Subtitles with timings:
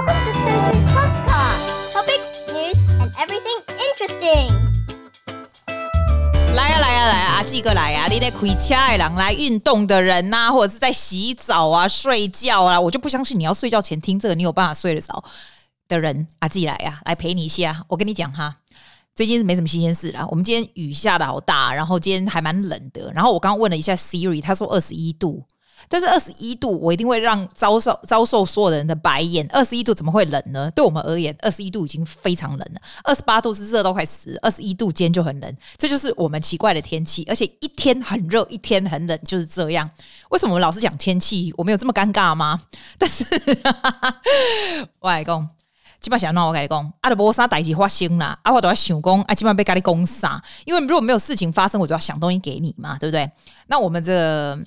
[0.00, 1.92] Welcome to Susie's podcast.
[1.92, 4.48] Topics, news, and everything interesting.
[6.54, 7.36] 来呀、啊、来呀、啊、来呀、啊！
[7.36, 8.08] 阿季哥来呀、啊！
[8.08, 15.22] 你在开车的人来运动的人呐、啊，或者是在洗澡啊、睡觉啊，我就不相信你要睡觉前听这个，你有办法睡得着
[15.86, 16.26] 的人。
[16.38, 17.84] 阿季来呀、啊，来陪你一下。
[17.86, 18.56] 我跟你讲哈，
[19.14, 20.26] 最近是没什么新鲜事啦。
[20.30, 23.12] 我们今天雨下得好大，然后今天还蛮冷的。
[23.12, 25.44] 然后我刚问了一下 Siri，他说二十一度。
[25.88, 29.46] 但是二十一度，我一定会让遭受遭受所有的人的白眼。
[29.52, 30.70] 二十一度怎么会冷呢？
[30.72, 32.80] 对我们而言，二十一度已经非常冷了。
[33.04, 37.24] 二十八度是热到快死，二十一度间就很冷，这就是我们奇怪的天气。
[37.28, 39.90] 而且一天很热，一天很冷，就是这样。
[40.30, 41.52] 为什么我老是讲天气？
[41.56, 42.60] 我们有这么尴尬吗？
[42.98, 43.24] 但是，
[45.00, 45.48] 我来讲，
[46.00, 50.42] 基本想闹我跟你讲，阿德波沙代志发生啦，阿我都要想讲，啊，基本被咖喱攻杀。
[50.64, 53.30] 因为如果没有事情发生，我就要想东西给你嘛，对不对？
[53.66, 54.58] 那我们这。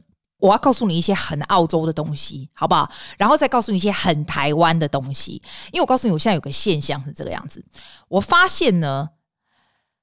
[0.44, 2.92] 我要告诉你一些很澳洲的东西，好不好？
[3.18, 5.42] 然后再告诉你一些很台湾的东西。
[5.72, 7.64] 因为我告诉你，我现在有个现象是这个样子。
[8.10, 9.12] 我发现呢，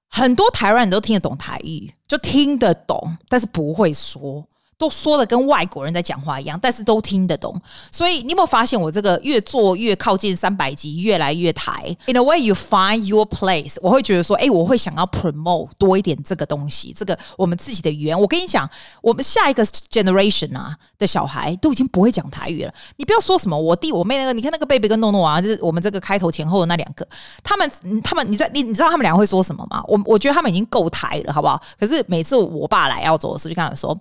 [0.08, 4.48] 很多台湾人都听得懂台语，就听得懂，但是不会说。
[4.80, 7.54] 都说的跟外国人在讲话一样，但是都听得懂。
[7.92, 13.76] 所以你有没有发现，我这个越做越靠近三百集，越来越台？In a way, you find your place。
[13.82, 18.18] 我会觉得说，哎，我会想要 promote 多一点这个东西，这个我们自己的语言。
[18.18, 18.66] 我跟你讲，
[19.02, 22.72] 我们下一个 generation 啊的小孩都已经不会讲台语了。
[22.96, 27.06] 你不要说什么我弟我妹那个，你看那个贝贝跟诺诺啊，就是我们这个开头前后的那两个，
[27.44, 27.70] 他们
[28.02, 29.84] 他们，你在你你知道他们两个会说什么吗？
[29.86, 31.60] 我我觉得他们已经够台了，好不好？
[31.78, 33.94] 可是每次我爸来澳洲的时候，就跟他说。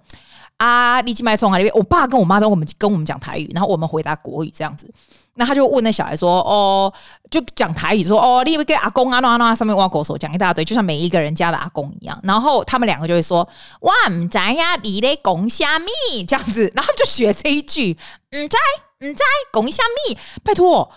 [0.60, 1.58] 啊，你去麦从啊？
[1.58, 4.92] 里边，我爸跟我妈都我们跟我们讲台语，然后我们回答国语这样子。
[5.36, 6.94] 那他就问那小孩说：“哦，
[7.32, 13.48] 就讲台语说哦，你会跟阿公啊那那上面挖狗手讲一大堆，就像每一个人家的阿公一样。”然后他们两个就会说
[13.82, 15.88] ：“哇，唔知呀，你咧讲虾米？”
[16.28, 17.98] 这样子，然后就学这一句
[18.36, 18.58] ：“唔知，
[19.08, 20.92] 唔知，讲虾米？”拜托。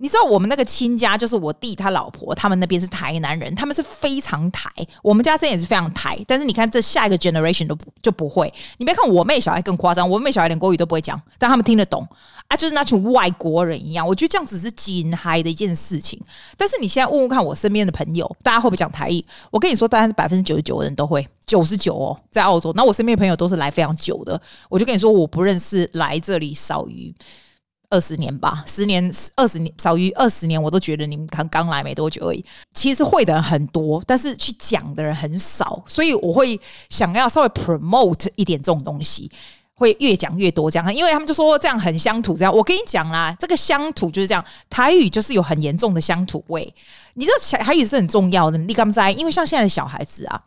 [0.00, 4.70] 你知道我们那个亲家，就是我弟他老婆，他们那边是台南人，他们是非常台。
[5.02, 8.52] 我们家这也是非常台，但是你看这下一个 generation 都就不会。
[8.76, 12.06] 你别看我妹小孩更夸张，我妹小孩连国语都不会讲，但他们听得懂
[12.46, 14.06] 啊，就是那群外国人一样。
[14.06, 16.20] 我觉得这样子是惊嗨的一件事情。
[16.56, 19.24] 但是你现在问问看我身边的朋友，大家会不会讲台语？
[19.50, 22.72] 我跟你说，大概是百分之九十九的人都会，九十九哦，在澳洲。
[22.74, 27.12] 那我身边的朋友都是来非常久的，我就跟你说，我不认识来这里少于。
[27.90, 32.44] 二十年吧，十年、二十年，少于二十年，我都觉得你们刚刚来没多久而已。
[32.74, 36.60] 其实会的人很多，但是去讲的人很少，所以我会
[36.90, 39.30] 想要稍微 promote 一点这种东西，
[39.74, 40.94] 会越讲越多这样。
[40.94, 46.74] 因为他们就说这样很乡土，这样我跟你讲啦，这个乡土就是这样，台语就是有很严重的乡土味。
[47.14, 49.08] 你知道台语是很重要的，你敢不知道？
[49.10, 50.44] 因为像现在的小孩子啊。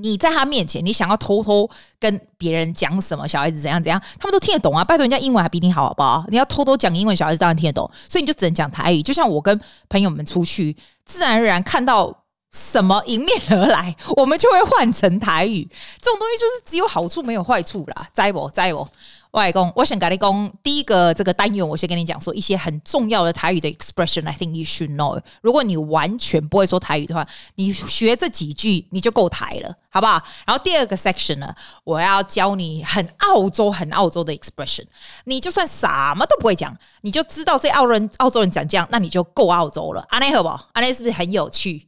[0.00, 3.26] 你在他面前，你想要偷偷跟别人讲什么？
[3.26, 4.84] 小孩子怎样怎样，他们都听得懂啊！
[4.84, 6.24] 拜托，人家英文还比你好，好不好？
[6.28, 9.02] 你要偷偷讲英文，小孩子当然听得懂，所以你就只能讲台语。
[9.02, 15.68] 就像我跟朋友们出去，自然而然看到什么迎面而来，我们就会换成台语。
[16.00, 18.50] 这种东西就是只有好处没有坏处啦，知不？
[18.50, 18.88] 知不？
[19.32, 24.26] 外公，我想跟你讲，第一个这个单元，我先跟你讲说一些很重要的台语的 expression。
[24.26, 25.20] I think you should know。
[25.42, 30.18] 如果你完全不会说台语的话，你学这几句你就够台了，好不好？
[30.46, 31.54] 然后第二个 section 呢，
[31.84, 34.86] 我要教你很澳洲、很澳洲的 expression。
[35.24, 40.02] 你就算什么都不会讲，你就知道这澳人、澳洲人讲这样，那你就够澳洲了。
[40.08, 40.70] 安内好不好？
[40.72, 41.86] 安内是不是很有趣？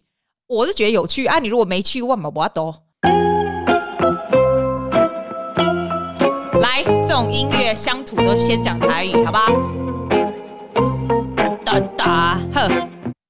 [0.53, 1.39] 我是觉得有趣啊。
[1.39, 2.83] 你如果没去，万宝不要多。
[6.61, 9.47] 来，这种音乐乡土都先讲台语，好吧？
[11.65, 12.69] 哒哒呵，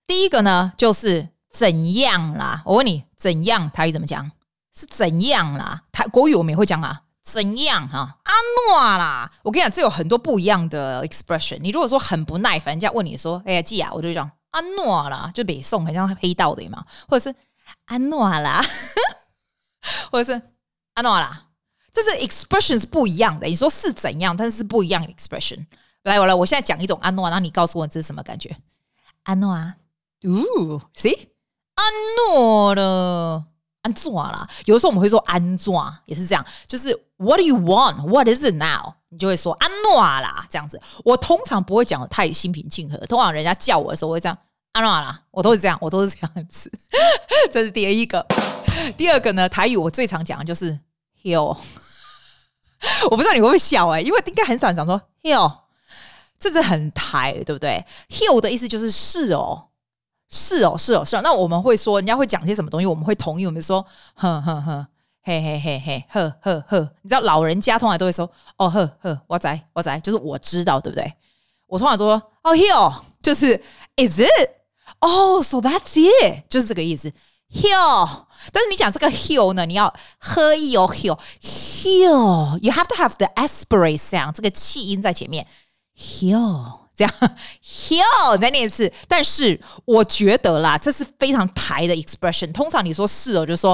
[0.07, 2.63] 第一个呢就是怎样啦？
[2.65, 4.31] 我问你，怎样台语怎么讲？
[4.75, 5.83] 是怎样啦？
[5.93, 8.17] 台国语我们也会讲啊，怎样哈？
[8.25, 8.35] 安
[8.73, 9.31] 诺啦？
[9.43, 11.59] 我跟你讲，这有很多不一样的 expression。
[11.61, 17.37] 你如果说很不耐烦，人家问你说，哎呀，记啊，我就讲安诺啦，就北宋很像黑道的嘛，或者是
[17.87, 18.62] 安诺啦，
[20.11, 20.43] 或者是
[20.94, 21.47] 安诺啦。
[21.93, 25.66] 这是 expression 是不一样的，你说是怎样，但是是不一样的 expression。
[26.04, 28.57] 来，我来，我现在讲一种安诺，然后你告诉我这是什么感觉？
[29.25, 29.75] 安诺啊，
[30.22, 31.28] 哦，see，
[31.75, 31.84] 安
[32.33, 33.45] 诺了，
[33.83, 34.48] 安怎啦？
[34.66, 35.75] 有的时候我们会说安怎，
[36.07, 38.95] 也是这样，就是 What do you want？What is it now？
[39.11, 40.81] 你就会说安诺啦，这样子。
[41.05, 44.39] 我通常不会讲的太心平气和，通常人家叫我的时候我会这样
[44.72, 46.72] 安诺啦，我都是这样，我都是这样子。
[47.53, 48.27] 这是第一个，
[48.97, 49.49] 第二个呢？
[49.49, 50.78] 台语我最常讲的就是。
[51.25, 51.55] 哟，
[53.11, 55.65] 我不知道你会不会笑哎、因为应该很少人讲说哟，
[56.39, 57.84] 这是很台，对不对？
[58.23, 59.66] 哟的意思就是是哦，
[60.31, 61.21] 是哦，是哦，是哦。
[61.23, 63.84] 那我们会说，人家会讲些什么东西，我们会同意，我们说
[64.15, 64.87] 哼哼哼，
[65.22, 66.93] 嘿嘿嘿嘿，呵呵呵。
[67.03, 71.13] 你知道老人家通常都会说哦呵呵，我在我在，就是我知道，对不对？
[71.67, 73.63] 我通常都说哦哟，就是
[73.97, 74.51] Is it?
[75.01, 77.13] Oh, so that's it，就是这个意思。
[77.53, 85.47] Hill，但是你讲这个 hill 呢，你要喝一哦 hill hill，you have to have the aspirate sound，这个气音在前面。
[85.97, 88.93] Hill，这样 hill 再念一次。
[89.09, 92.53] 但是我觉得啦，这是非常台的 expression。
[92.53, 93.73] 通常你说是哦，就说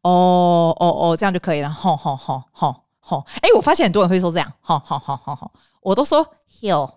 [0.00, 1.70] 哦哦哦，这样就可以了。
[1.70, 3.26] 吼吼吼吼吼！
[3.42, 4.52] 哎，我发现很多人会说这样。
[4.60, 5.52] 吼吼吼吼吼！
[5.82, 6.26] 我都说
[6.60, 6.90] hill。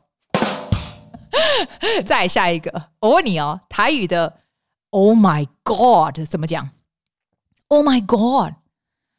[2.05, 4.37] 再下一个，我问你哦，台语的。
[4.91, 6.69] Oh my God，怎么讲
[7.67, 8.53] ？Oh my God，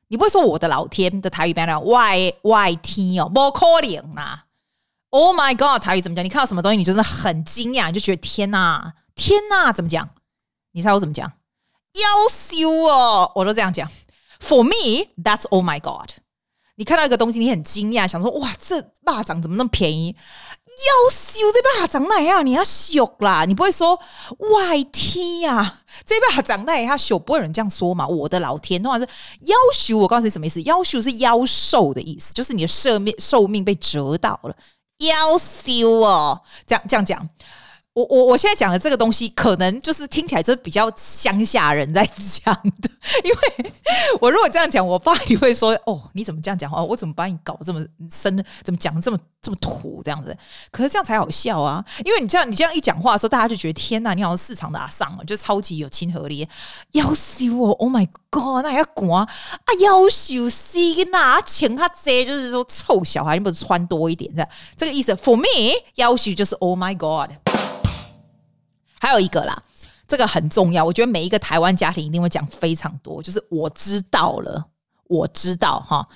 [0.08, 4.44] 你不会说我的老天的台语变成 Y Y T 哦，不可能呐。
[5.10, 6.24] Oh my God，台语怎么讲？
[6.24, 10.08] 你看到什么东西，你就是很惊讶，你就觉得天哪，天哪，怎么讲？
[10.72, 11.32] 你猜我怎么讲？
[11.94, 13.90] 夭寿哦，我都这样讲。
[14.40, 16.10] For me，that's Oh my God。
[16.74, 20.14] 你看到一个东西，你很惊讶，想说哇，这蚂蚱怎么那么便宜？
[20.76, 23.46] 夭寿这把长那样，你要秀啦！
[23.46, 23.98] 你不会说
[24.38, 25.80] YT 呀、啊？
[26.04, 28.06] 这把长那样秀，不会有人这样说嘛？
[28.06, 29.96] 我的老天，通常是夭寿。
[29.96, 30.60] 我告诉你什么意思？
[30.60, 34.54] 夭寿是夭寿的意思，就是你的寿命寿命被折到了。
[34.98, 37.28] 妖秀哦，这样这样讲。
[37.96, 42.06] 我我我现在讲的这个东西，可能就是听起来就是比较乡下人在
[42.44, 42.90] 讲的，
[43.24, 43.72] 因为
[44.20, 46.84] 我如果这样讲，我爸你会说：“哦，你怎么这样讲话？
[46.84, 48.44] 我怎么把你搞这么深？
[48.62, 50.02] 怎么讲的这么这么土？
[50.04, 50.36] 这样子？
[50.70, 51.82] 可是这样才好笑啊！
[52.04, 56.46] 因为你这样你这样一讲话的时候，大家就觉得天哪，你好像市场的阿桑啊，就超级有亲和力。
[56.92, 59.28] 夭寿哦，Oh my God，那要管啊！
[59.80, 60.76] 夭寿是
[61.10, 67.30] 哪请他这就是说臭小孩，你不是穿多一点这样这个意思？For me，夭寿就是 Oh my God。
[69.06, 69.56] 还有一个啦，
[70.08, 74.64] 这个很重要，我觉得每一个台湾家庭一定会讲非常多，就是我知道了，
[75.04, 76.08] 我知道哈。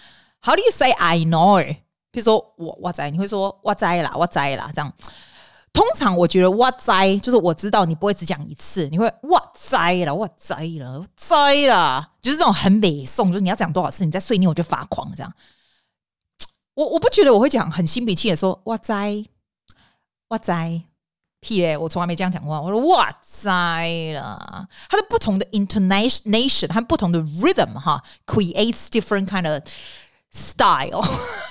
[0.42, 1.64] How do you say I know？
[2.10, 4.92] 比如说我我在，你会说我在啦，我在啦，这样。
[5.72, 15.32] 通常我觉得我在就是我知道，你不会只讲一次，你会我在了，我在了，我在了，就是这种很美颂，就是你要讲多少次，你再碎念我就发狂这样。
[16.74, 19.24] 我我不觉得我会讲很心平气和说我在，
[20.30, 20.82] 我在。
[21.40, 21.76] 屁嘞！
[21.76, 22.60] 我从来没这样讲过。
[22.60, 23.50] 我说哇塞
[24.12, 29.62] 了，它的不同的 intonation 和不同的 rhythm 哈，creates different kind of
[30.30, 31.02] style。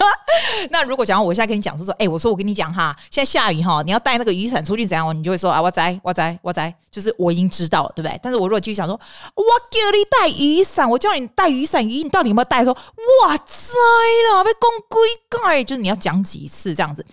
[0.72, 5.18] 那如果讲我现在跟你讲说说，哎，我说我跟你讲哈，现在下雨哈，你要带那个雨伞出去怎样？
[5.18, 8.20] 你就会说啊，我在，我在，我在，就是我已经知道了，对不对？
[8.22, 8.94] 但是我如果继续讲说，
[9.36, 12.64] 我叫你带雨伞，我叫你带雨伞，雨你到底有没有带？
[12.64, 13.74] 说哇塞
[14.32, 17.04] 了，被公归盖，就是你要讲几次这样子。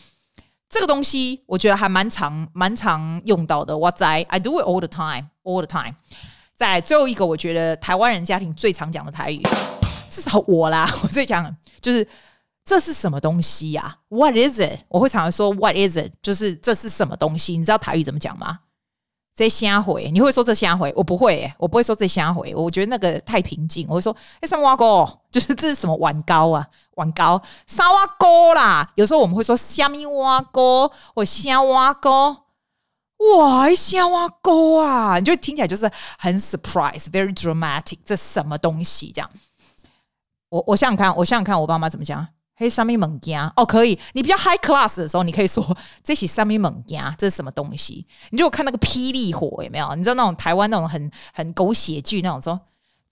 [0.68, 3.76] 这个东西我觉得还蛮常蛮常用到的。
[3.76, 5.94] 我在，I do it all the time, all the time。
[6.54, 9.42] 在最后一个，我觉得台湾人家庭最常讲的台语，
[10.10, 12.06] 至少我啦， 我最讲就是
[12.64, 14.80] 这是什么东西呀、？What is it？
[14.88, 16.12] 我会常常说 What is it？
[16.22, 17.56] 就是这是什么东西？
[17.56, 18.60] 你知道台语怎么讲吗？
[19.36, 20.90] 这瞎回，你会说这瞎回？
[20.96, 22.54] 我不会、欸，我不会说这瞎回。
[22.54, 25.20] 我觉得那个太平静，我会说哎，什么碗糕？
[25.30, 26.66] 就是这是什么碗糕啊？
[26.96, 28.92] 碗糕，沙瓦糕啦。
[28.96, 32.42] 有时候我们会说虾米瓦糕或虾瓦糕。
[33.38, 35.18] 哇，虾瓦糕啊！
[35.18, 37.98] 你就听起来就是很 surprise，very dramatic。
[38.04, 39.10] 这什么东西？
[39.10, 39.30] 这样，
[40.50, 42.28] 我我想想看，我想想看，我爸妈怎么讲。
[42.58, 43.98] 嘿，什么物件哦，可以。
[44.12, 48.06] 你比较 high class 的时候，你可以说这是什么物件，这是什么东西？
[48.30, 49.94] 你如果看那个霹雳火有没有？
[49.94, 52.60] 你知道那种台湾那种很很狗血剧那种说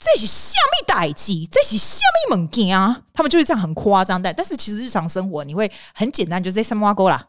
[0.05, 3.03] 这是虾米代志，这是虾米物件啊？
[3.15, 4.31] 他们就是这样很夸张的。
[4.35, 7.29] 但是其实日常生活你会很简单，就是什么碗糕啦。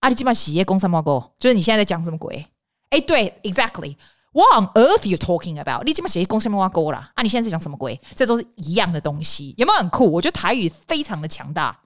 [0.00, 2.44] 啊，你基本上洗叶公什么碗糕，就是你现在在讲什么鬼？
[2.90, 3.96] 哎，对，exactly。
[4.32, 5.84] What on earth you talking about？
[5.84, 7.22] 你这么写公什么挖沟啦啊？
[7.22, 8.00] 你现在在讲什么鬼？
[8.16, 10.10] 这都是一样的东西，有没有很酷？
[10.10, 11.80] 我觉得台语非常的强大。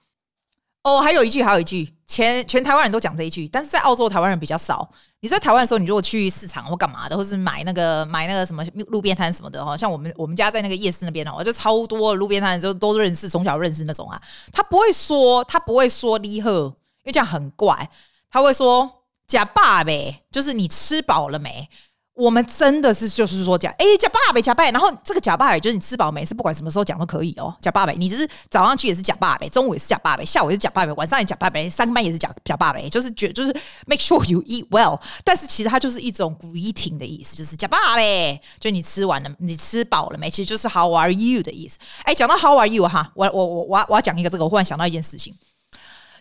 [0.83, 4.91] 哦，还有一句，还有一句，全全台湾人都讲这一句，但是在澳洲台湾人比较少。
[5.23, 14.21] 你在台湾的时候，你如果去市场或干嘛的，或是买那个买那个什么路边摊什么的哈，像我们我们家在那个夜市那边哦，就超多路边摊，就都认识，从小认识那种啊。
[14.51, 16.73] 他不会说，他不会说你好，因
[17.05, 17.89] 为这样很怪。
[18.29, 21.69] 他会说假爸呗，就是你吃饱了没？
[22.15, 26.23] 我们真的是就是说讲，哎，假爸呗，假爸，然后这个假爸就是你吃饱没？
[26.23, 33.51] 是不管什么时候讲都可以哦，假爸呗，你就是早上去也是假爸呗，中午也是假爸呗，下午也是假爸呗，晚上也假爸呗，三班也是假假爸呗，就是觉就是
[33.87, 34.99] make sure you eat well。
[35.23, 40.29] 但是其实它就是一种 greeting 的意思，就是假爸呗，就你吃完了，你吃饱了没？
[40.29, 41.79] 其实就是 how are you 的意思。
[42.03, 45.33] 哎，讲到 how are you 哈，我我我我我要讲一个这个，我忽然想到一件事情，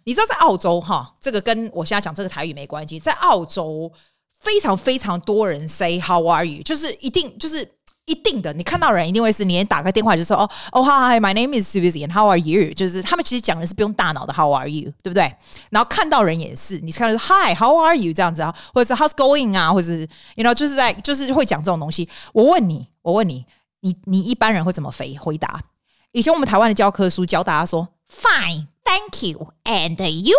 [0.05, 3.93] 你知道在澳洲哈，这个跟我现在讲这个台语没关系，在澳洲。
[4.43, 12.75] 非常非常多人 say how are you，就是一定就是一定的，你看到人一定会是，你打个电话就说哦哦，Hi，my name is Susie，and how are you？
[12.75, 15.33] 就是他们其实讲的是不用大脑的 How are you，对不对？
[15.71, 22.09] 然后看到人也是，你看到 Hi，how are you 这样子啊，或者是 How's going 啊，或者是 you know 就是在就是会讲这种东西。
[22.33, 23.47] 我问你，我问你，
[23.83, 25.61] 你你一般人会怎么回回答？
[26.11, 30.37] 以前我们台湾的教科书教大家说 Fine，thank you，and you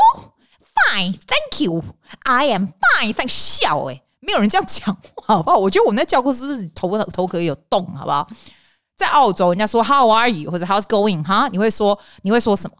[0.92, 4.02] Fine, thank you，I am fine，thank 笑哎。
[4.20, 5.58] 没有人这样讲，好不好？
[5.58, 8.28] 我觉得我们在教科书是头头壳有洞，好不好？
[8.96, 12.78] 在澳洲，人家说 How are you 或者 How's going 哈，你会说你会说什么？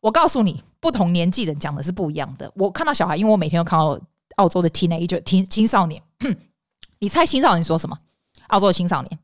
[0.00, 2.50] 我告诉你，不同年纪人讲的是不一样的。
[2.56, 3.96] 我看到小孩，因为我每天都看到
[4.36, 6.02] 澳洲的 teenager 青青少年，
[6.98, 7.96] 你猜青少年说什么？
[8.48, 9.18] 澳洲的青少年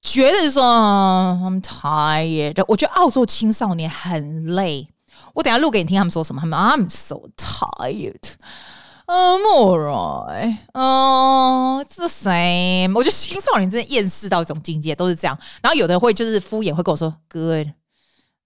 [0.00, 2.64] 绝对说 I'm tired。
[2.66, 4.88] 我觉得澳洲青少年很累。
[5.38, 6.40] 我等下录给你听，他们说什么？
[6.40, 8.32] 他们 I'm so tired。
[9.06, 12.92] 嗯，alright，嗯，it's the same。
[12.92, 15.38] 我觉得青少年真的厌世到一种境界，都是这样。
[15.62, 17.68] 然后有的会就是敷衍，会跟我说 good，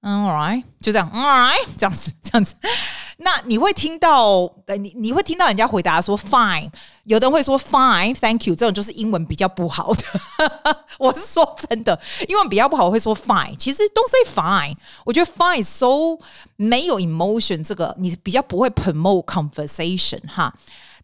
[0.02, 2.56] 嗯，alright，就这样，alright，这样子，这样子。
[3.24, 6.70] 那你会听到，你你会听到人家回答说 fine，
[7.04, 10.02] 有的人会说 fine，thank you，这种就是英文比较不好的。
[10.98, 11.98] 我是说真的，
[12.28, 13.56] 英文比较不好，我会说 fine。
[13.56, 16.18] 其实 don't say fine，我觉得 fine so
[16.56, 20.52] 没有 emotion，这个你比较不会 promote conversation 哈。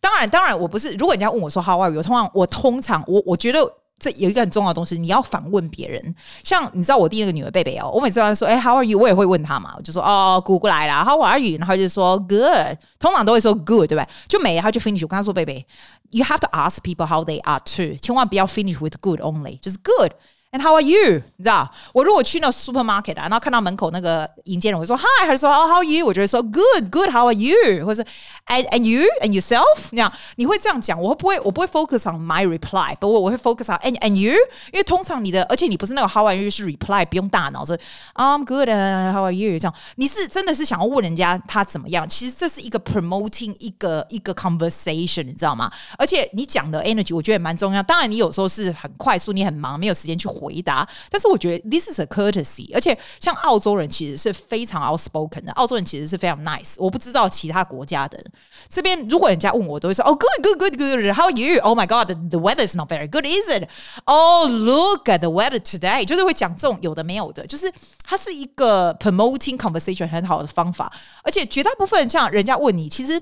[0.00, 3.72] 当然，当然我不是，如果人家问我说 how are you，通常我通常我我觉得。
[3.98, 6.14] 这有一个很重要的东西，你要反问别人。
[6.44, 8.98] 像你知道我第一个女儿贝贝哦，我每次跟她说哎，How are you？
[8.98, 11.58] 我也会问她嘛，我就说哦，姑姑来了，How are you？
[11.58, 14.08] 然后就说 Good，通常都会说 Good，对不对？
[14.28, 15.02] 就没，她就 finish。
[15.02, 15.66] 我跟她说贝贝
[16.10, 20.12] ，You have to ask people how they are too，千万不要 finish with good only，就是 Good。
[20.53, 21.19] And how are you？
[21.37, 26.05] 你知道，我如果去那 supermarket 啊，然后看到门口那个迎接人，我说 Hi，还是说 Oh how are you？
[26.05, 27.83] 我就会说 Good good how are you？
[27.83, 28.09] 或者是
[28.45, 29.63] And and you and yourself？
[29.89, 34.33] 这样你会这样讲，我会不会我不会 focus on my reply，不过我会 focus on and and you，
[34.71, 37.75] 因为通常你的，而且你不是那个 How are you 是 reply，不用大脑，是
[38.13, 39.57] I'm good and how are you？
[39.57, 42.07] 这样你是真的是想要问人家他怎么样？
[42.07, 45.71] 其实这是一个 promoting 一个一个 conversation，你知道吗？
[45.97, 47.81] 而且你讲的 energy 我觉得也蛮重要。
[47.81, 50.29] 当然你有时候是很快速，你很忙，没有时间去。
[50.38, 56.76] 回答，但是我觉得 this is a courtesy，而且像澳洲人其实是非常 outspoken 的，澳洲人其实是非常 nice。
[56.78, 58.22] 我不知道其他国家的
[58.68, 65.18] 这边，如果人家问我，都会说哦、oh,，good good good good，how are you？Oh my god，the weather is not very good，is it？Oh look at
[65.18, 67.72] the weather today，就是会讲这种有的没有的，就是
[68.04, 70.92] 它是一个 promoting conversation 很好的方法，
[71.24, 73.20] 而且绝大部分像人家问你，其实。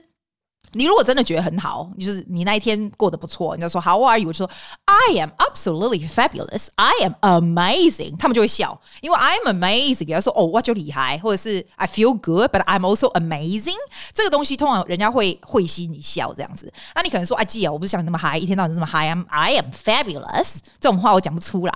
[0.76, 4.30] 你如果真的觉得很好，就是你那一天过得不错，你就说 How are you？
[4.30, 4.50] 就说
[4.84, 6.68] I am absolutely fabulous.
[6.74, 8.18] I am amazing.
[8.18, 10.14] 他们就会笑，因为 I am amazing。
[10.14, 13.78] 他说哦，我就厉害，或者是 I feel good, but I'm also amazing。
[14.12, 16.70] 这个东西通常人家会会心一笑这样子。
[16.94, 19.08] 那你可能说啊，记啊，我不是像你那么嗨，一天到晚这么嗨。
[19.08, 20.58] I'm I am fabulous。
[20.78, 21.72] 这种话我讲不出来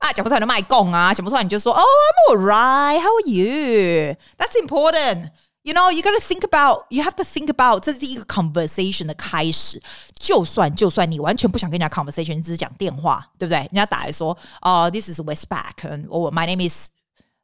[0.00, 3.00] 啊，讲不出来就卖供啊，讲不出来你就说 Oh, I'm alright.
[3.00, 4.16] How are you?
[4.36, 5.30] That's important.
[5.63, 6.85] You know, you gotta think about.
[6.89, 7.81] You have to think about.
[7.81, 9.81] 这是一个 conversation 的开始。
[10.17, 13.57] 就算就算你完全不想跟人家 conversation，你只是讲电话，对不对？
[13.57, 16.87] 人家打来说，哦、uh,，This is Westpac，或 My name is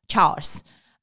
[0.07, 0.59] Charles.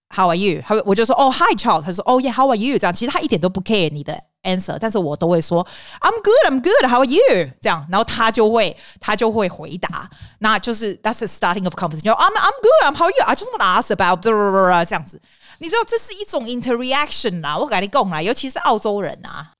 [0.09, 0.63] How are you？
[0.67, 1.83] 他我就说，哦、oh,，Hi Charles。
[1.83, 2.79] 他说，哦、oh,，Yeah，How are you？
[2.79, 5.67] 这样其实他一点都不 care 你的 answer，但是我都会说，
[6.01, 7.51] I'm good，I'm good。How are you？
[7.61, 12.13] 这样，然后他就会他就会回答，那就是 That's the starting of conversation.
[12.13, 12.83] I'm I'm good.
[12.85, 13.25] I'm how are you?
[13.25, 15.21] I just want to ask about 这样子。
[15.60, 19.54] 你知道这是一种 interaction 啦，我跟你讲啦，尤其是澳洲人啊，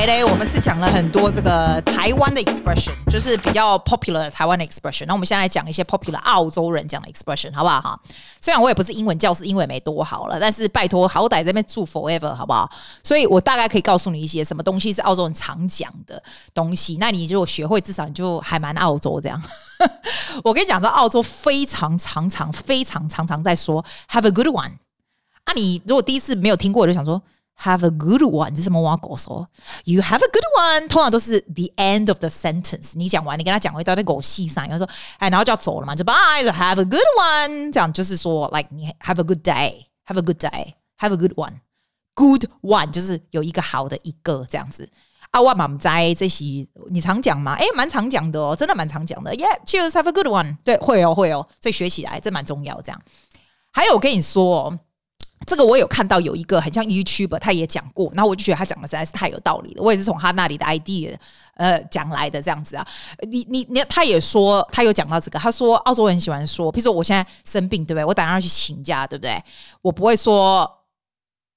[0.00, 5.04] 我们是讲了很多这个台湾的 expression，就是比较 popular 的台湾的 expression。
[5.06, 7.80] 那我们现在讲一些 popular 澳洲人讲的 expression，好不好？
[7.80, 8.00] 哈，
[8.40, 12.70] 虽然我也不是英文教师，英文没多好了，但是拜托，好歹这边住 forever，好不好？
[13.04, 16.22] 所以我大概可以告诉你一些什么东西是澳洲人常讲的
[16.54, 16.96] 东西。
[16.98, 19.42] 那你如果学会，至少你就还蛮澳洲这样。
[20.42, 24.72] 我跟你讲，在澳洲非常常常、非常常常在说 have a good one。
[25.44, 27.20] 啊，你如果第一次没有听过，我就想说。
[27.62, 29.46] Have a good one，这是什么话狗说
[29.84, 32.92] ？You have a good one，通常都是 the end of the sentence。
[32.94, 42.44] 你讲完，你跟他讲一段那狗戏上，然后说，哎，然后就要走了嘛，就 bye，have a good one，这样就是说，like 你 have a good day，have a good day，have a good one，good
[42.62, 44.88] one 就是有一个好的一个这样子。
[45.30, 47.52] 啊，我满在这些，你常讲吗？
[47.58, 49.36] 哎，蛮常讲的哦，真的蛮常讲的。
[49.36, 50.56] Yeah，cheers，have a good one。
[50.64, 52.80] 对，会哦，会哦，所以学起来这蛮重要。
[52.80, 52.98] 这样，
[53.70, 54.78] 还有我跟你说。
[55.46, 59.82] 这个我有看到有一个很像 YouTube，他也讲过，然后我就觉得他讲的实在是太有道理了。
[59.82, 61.16] 我也是从他那里的 idea
[61.54, 62.86] 呃讲来的这样子啊。
[63.22, 68.04] 你你你，他也说他有讲到这个，他说澳洲人喜欢说，比如说我现在生病，对不对？
[68.04, 69.42] 我打算要去请假，对不对？
[69.82, 70.70] 我不会说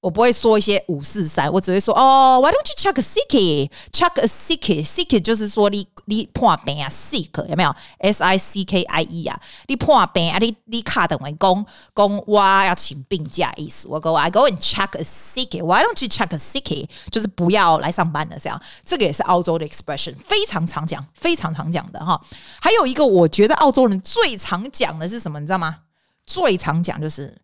[0.04, 9.24] 我不会说一些五四三，我只会说哦，Why don't you chuck a sickie？chuck a sickie，sickie 就是说你你破病啊，sick 有没有？S I C K I E
[9.24, 13.88] 啊，你破病啊，你你卡等于工工哇要请病假意思。
[13.88, 16.86] 我 go I go and chuck a sickie，Why don't you chuck a sickie？
[17.10, 18.60] 就是不要来上班了，这样。
[18.82, 22.20] 这个也是澳洲的 expression，非常常讲，非常常讲的哈。
[22.60, 25.40] 还有一个，我觉得澳洲人最常讲的是什么？
[25.40, 25.78] 你知道吗？
[26.26, 27.34] 最常讲就是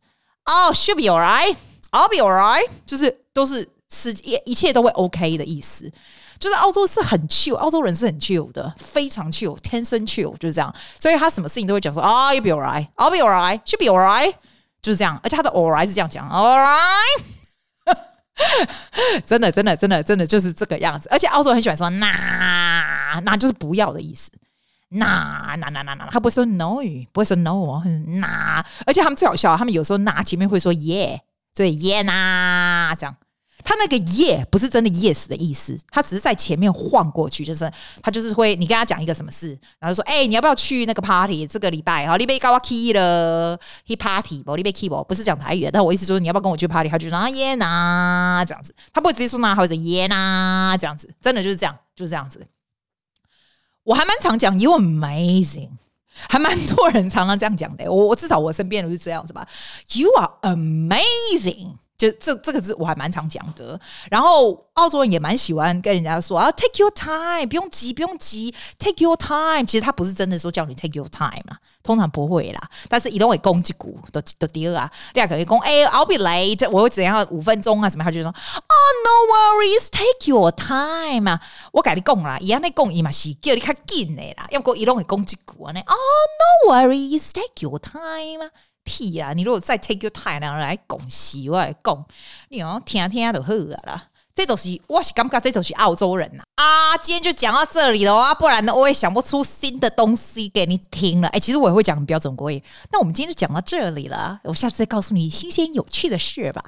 [0.45, 1.57] 哦，oh，should be alright。
[1.91, 5.91] I'll be alright，就是都是是一一切都会 OK 的意思。
[6.39, 10.75] 就是澳洲是很 chill，澳洲人是很 chill 的，非常 chill，天生 chill 就是这样。
[10.99, 14.33] 所以他什么事情都会讲说啊，You'll be alright，I'll be alright，should be alright，
[14.81, 15.21] 就是这样。
[15.23, 17.21] 而且他的 alright 是这样讲，alright，
[19.27, 21.11] 真的真的真的真的就是这个样子。
[21.11, 24.31] 而且澳洲人很喜欢说那那就是不要的意思，
[24.89, 26.77] 那那那那那，他不会说 no，
[27.13, 27.83] 不会说 no，
[28.19, 31.21] 那而且他们最好笑，他们有时候那前面会说 yeah。
[31.55, 33.17] 所以耶呐，这样，
[33.65, 37.71] 他那个耶不是真的 yes 的意思，他只是在前面晃过去，就是
[38.03, 41.47] 他就是会，你跟他讲一个什么事，然后说，哎、欸，你要不要去那个 party？
[41.47, 44.57] 这个礼拜哈，你被搞 key 了，he party 不？
[44.57, 45.03] 你被 key 不？
[45.05, 46.89] 不是讲台语，但我意思就是你要不要跟我去 party？
[46.89, 52.47] 他就说啊耶呐，这样子，他不会直接说那，或者耶呐，这样子，真的就是这样，就是这样子。
[53.83, 55.71] 我还蛮常讲，you amazing。
[56.29, 59.47] 还蛮多人常常这样讲的，我我至少我身边都是这样子吧。
[59.95, 63.79] You are amazing，就这这个字我还蛮常讲的。
[64.11, 69.67] 然后澳洲人也蛮喜欢跟人家说啊，take your time，不用急，不用急，take your time。
[69.67, 72.71] 其实他不是真的说叫你 take your time 啊，通常不会啦。
[72.89, 78.05] 但是一定会攻击股都都第二啊，第二个会讲哎，I'll be late，我会怎样五分钟啊什么？
[78.05, 81.39] 他就说哦，no worries，take your time 啊。
[81.73, 85.81] 我跟你讲啦，一样的讲伊嘛是叫你较紧的啦，要不过伊拢会攻击股啊呢。
[85.81, 85.93] 哦
[86.65, 88.51] ，no worries，take your time 啊。
[88.91, 89.33] 屁啦！
[89.33, 92.05] 你如果再 take your time 然后来讲戏，我来讲，
[92.49, 93.53] 你哦听听就好
[93.85, 94.07] 啦。
[94.35, 96.97] 这都是我是感觉这都是澳洲人呐啊！
[96.97, 101.29] 今天就讲到这里了啊，不然呢我也想不出新的东西给你听了。
[101.29, 102.63] 哎，其实我也会讲很标准国语。
[102.91, 106.65] 那我们今天就讲到这里了，我下次再告诉你新鲜有趣的事吧。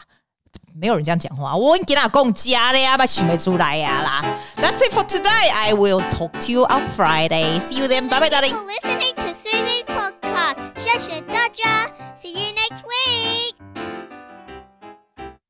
[0.74, 4.38] 没有人这样讲话，我给他讲假的呀，把想不出来呀啦。
[4.56, 5.50] That's it for today.
[5.50, 7.60] I will talk to you on Friday.
[7.60, 8.08] See you then.
[8.08, 8.56] Bye bye, darling.